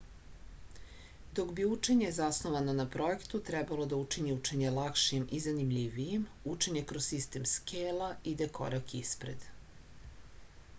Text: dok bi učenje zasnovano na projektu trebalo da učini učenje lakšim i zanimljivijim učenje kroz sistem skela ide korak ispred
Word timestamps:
dok 1.39 1.51
bi 1.59 1.65
učenje 1.71 2.07
zasnovano 2.15 2.75
na 2.79 2.85
projektu 2.95 3.41
trebalo 3.51 3.85
da 3.93 3.99
učini 4.05 4.33
učenje 4.37 4.73
lakšim 4.79 5.29
i 5.39 5.43
zanimljivijim 5.45 6.27
učenje 6.55 6.85
kroz 6.95 7.13
sistem 7.15 7.49
skela 7.55 8.13
ide 8.35 8.53
korak 8.61 8.99
ispred 9.05 9.49